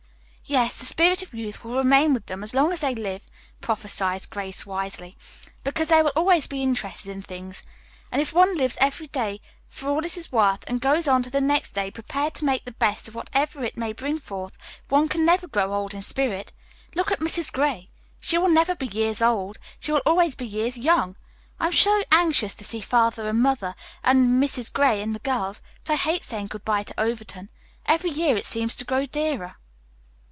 [0.43, 3.23] "Yes, the spirit of youth will remain with them as long as they live,"
[3.61, 5.13] prophesied Grace wisely,
[5.63, 7.63] "because they will always be interested in things.
[8.11, 11.29] And if one lives every day for all it is worth and goes on to
[11.29, 14.57] the next day prepared to make the best of whatever it may bring forth,
[14.89, 16.51] one can never grow old in spirit.
[16.95, 17.49] Look at Mrs.
[17.49, 17.87] Gray.
[18.19, 21.15] She never will be 'years old,' she will always be 'years young.'
[21.61, 23.73] I am so anxious to see Father and Mother
[24.03, 24.73] and Mrs.
[24.73, 27.47] Gray and the girls, but I hate saying good bye to Overton.
[27.85, 29.55] Every year it seems to grow dearer."